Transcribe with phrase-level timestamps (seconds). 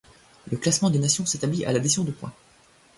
[0.49, 2.33] Le classement des nations s'établit à l'addition de points.